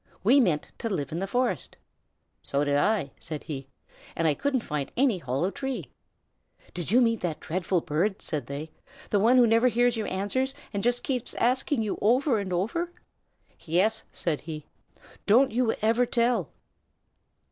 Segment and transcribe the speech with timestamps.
[0.23, 1.75] We meant to live in the forest."
[2.41, 3.67] "So did I," said he.
[4.15, 5.91] "And I couldn't find any hollow tree."
[6.73, 8.71] "Did you meet that dreadful bird?" said they,
[9.11, 12.91] "the one who never hears your answers and keeps asking you over and over?"
[13.59, 14.65] "Yes," said he.
[15.27, 16.49] "Don't you ever tell!"